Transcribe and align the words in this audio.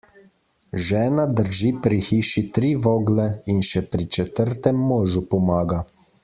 Žena 0.85 1.25
drži 1.39 1.69
pri 1.83 1.99
hiši 2.07 2.43
tri 2.59 2.71
vogle 2.87 3.27
in 3.55 3.61
še 3.69 3.85
pri 3.93 4.09
četrtem 4.17 4.83
možu 4.95 5.25
pomaga. 5.37 5.85